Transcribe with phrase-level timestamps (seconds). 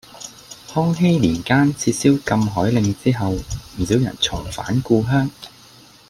[0.67, 5.29] 康熙年間撤銷禁海令之後，唔少人重返故鄉